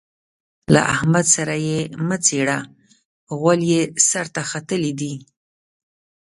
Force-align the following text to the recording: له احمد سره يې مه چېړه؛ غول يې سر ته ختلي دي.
له 0.73 0.81
احمد 0.93 1.25
سره 1.35 1.55
يې 1.67 1.79
مه 2.07 2.17
چېړه؛ 2.25 2.59
غول 3.37 3.61
يې 3.71 3.81
سر 4.09 4.25
ته 4.33 4.41
ختلي 4.49 4.91
دي. 4.99 5.13